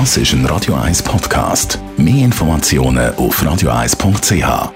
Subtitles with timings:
[0.00, 1.78] Das ist ein Radio 1 Podcast.
[1.96, 4.72] Mehr Informationen auf radio1.ch.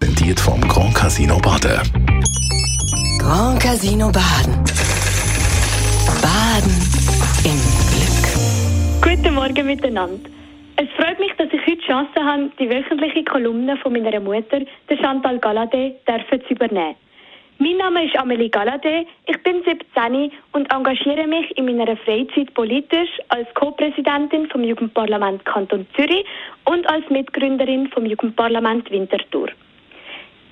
[0.00, 1.80] Präsentiert vom Grand Casino Baden.
[3.20, 4.64] Grand Casino Baden.
[6.20, 6.74] Baden
[7.44, 7.60] im
[7.94, 9.16] Glück.
[9.16, 10.28] Guten Morgen miteinander.
[10.74, 14.58] Es freut mich, dass ich heute die Chance habe, die wöchentliche Kolumne von meiner Mutter,
[14.90, 16.96] der Chantal Galladay, zu übernehmen.
[17.60, 23.10] Mein Name ist Amelie Galladay, ich bin 17 und engagiere mich in meiner Freizeit politisch
[23.30, 26.24] als Co-Präsidentin vom Jugendparlament Kanton Zürich
[26.66, 29.48] und als Mitgründerin vom Jugendparlament Winterthur.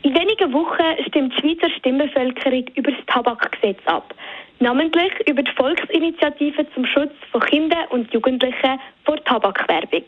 [0.03, 4.13] In wenigen Wochen stimmt die Schweizer Stimmbevölkerung über das Tabakgesetz ab,
[4.59, 10.07] namentlich über die Volksinitiative zum Schutz von Kindern und Jugendlichen vor Tabakwerbung.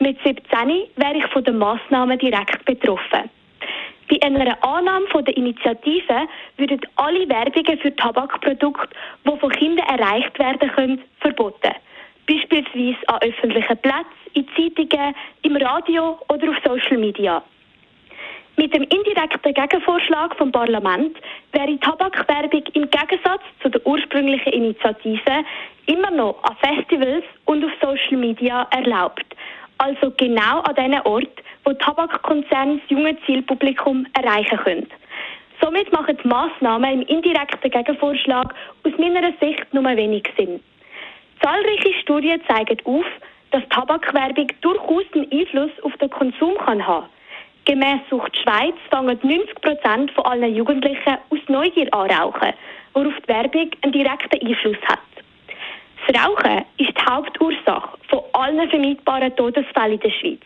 [0.00, 0.42] Mit 17
[0.96, 3.30] wäre ich von den Massnahmen direkt betroffen.
[4.08, 8.88] Bei einer Annahme der Initiative würden alle Werbungen für Tabakprodukte,
[9.24, 11.72] die von Kindern erreicht werden können, verboten.
[12.26, 17.42] Beispielsweise an öffentlichen Plätzen, in Zeitungen, im Radio oder auf Social Media.
[18.56, 21.16] Mit dem indirekten Gegenvorschlag vom Parlament
[21.52, 25.44] wäre Tabakwerbung im Gegensatz zu der ursprünglichen Initiative
[25.86, 29.24] immer noch an Festivals und auf Social Media erlaubt.
[29.78, 34.86] Also genau an den Orten, wo Tabakkonzerne das junge Zielpublikum erreichen können.
[35.60, 40.60] Somit machen die Massnahmen im indirekten Gegenvorschlag aus meiner Sicht nur wenig Sinn.
[41.42, 43.06] Zahlreiche Studien zeigen auf,
[43.50, 47.06] dass Tabakwerbung durchaus einen Einfluss auf den Konsum kann haben
[47.66, 52.52] Gemäss Sucht Schweiz fangen 90 Prozent von allen Jugendlichen aus Neugier an rauchen,
[52.92, 54.98] worauf die Werbung einen direkten Einfluss hat.
[56.06, 60.42] Das Rauchen ist die Hauptursache von allen vermeidbaren Todesfällen in der Schweiz.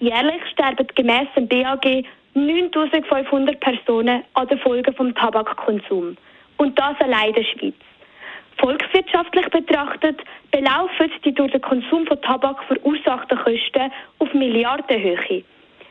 [0.00, 2.04] Jährlich sterben gemäss dem BAG
[2.34, 6.16] 9500 Personen an den Folgen des Tabakkonsums.
[6.56, 7.74] Und das allein in der Schweiz.
[8.58, 15.44] Volkswirtschaftlich betrachtet belaufen die durch den Konsum von Tabak verursachten Kosten auf Milliardenhöhe.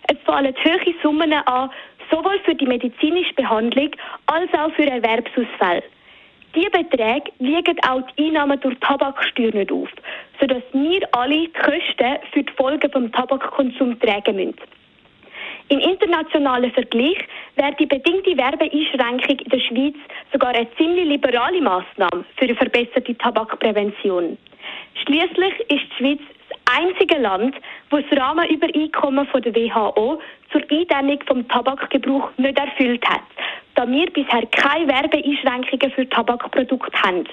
[0.10, 1.70] Es fallen hohe Summen an,
[2.12, 3.92] sowohl für die medizinische Behandlung
[4.28, 5.84] als auch für Erwerbsausfälle.
[6.58, 9.90] Diese Beträge wiegen auch die Einnahmen durch Tabaksteuer nicht auf,
[10.40, 14.56] sodass wir alle die Kosten für die Folgen des Tabakkonsums tragen müssen.
[15.70, 17.20] Im internationalen Vergleich
[17.58, 19.96] wäre die bedingte Werbeeinschränkung in der Schweiz
[20.34, 24.36] sogar eine ziemlich liberale Maßnahme für eine verbesserte Tabakprävention.
[25.06, 26.20] Schließlich ist die Schweiz
[26.50, 27.56] das einzige Land,
[27.92, 30.20] wo das Rahmenübereinkommen von der WHO
[30.52, 33.22] zur Eindämmung vom Tabakgebrauch nicht erfüllt hat
[33.78, 37.26] da wir bisher keine Werbeeinschränkungen für Tabakprodukte haben.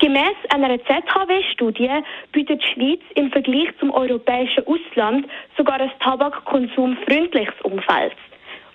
[0.00, 2.02] Gemäss einer ZHW-Studie
[2.32, 8.16] bietet die Schweiz im Vergleich zum europäischen Ausland sogar ein tabakkonsumfreundliches Umfeld.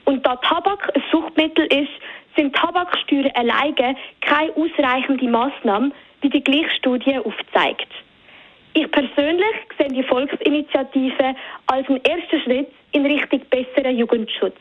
[0.06, 1.92] Und da Tabak ein Suchtmittel ist,
[2.38, 7.92] sind Tabaksteuern alleine keine ausreichende Maßnahme, wie die gleiche Studie aufzeigt.
[8.74, 11.36] Ich persönlich sehe die Volksinitiative
[11.68, 14.56] als einen ersten Schritt in Richtung besseren Jugendschutz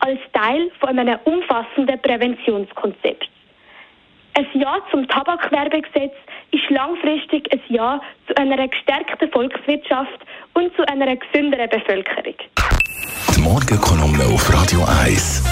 [0.00, 3.28] als Teil von einem umfassenden Präventionskonzept.
[4.34, 6.14] Ein Ja zum Tabakwerbegesetz
[6.52, 10.20] ist langfristig ein Ja zu einer gestärkten Volkswirtschaft
[10.54, 12.34] und zu einer gesünderen Bevölkerung.
[13.34, 15.44] Die Morgenkolumne auf Radio 1.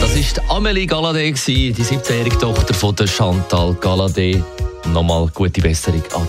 [0.00, 4.42] Das ist Amelie Galladay, die 17-jährige Tochter von Chantal Galladay.
[4.92, 6.28] Nochmal gute Besserung an.